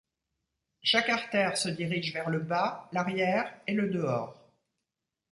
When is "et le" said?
3.67-3.87